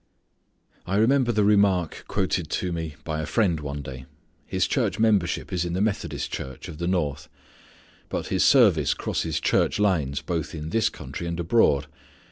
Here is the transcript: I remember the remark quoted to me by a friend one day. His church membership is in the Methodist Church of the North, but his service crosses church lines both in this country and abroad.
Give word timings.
I 0.87 0.95
remember 0.95 1.31
the 1.31 1.43
remark 1.43 2.05
quoted 2.07 2.49
to 2.49 2.71
me 2.71 2.95
by 3.03 3.21
a 3.21 3.27
friend 3.27 3.59
one 3.59 3.83
day. 3.83 4.05
His 4.47 4.65
church 4.65 4.97
membership 4.97 5.53
is 5.53 5.63
in 5.63 5.73
the 5.73 5.79
Methodist 5.79 6.31
Church 6.33 6.67
of 6.67 6.79
the 6.79 6.87
North, 6.87 7.29
but 8.09 8.29
his 8.29 8.43
service 8.43 8.95
crosses 8.95 9.39
church 9.39 9.77
lines 9.77 10.23
both 10.23 10.55
in 10.55 10.69
this 10.69 10.89
country 10.89 11.27
and 11.27 11.39
abroad. 11.39 11.85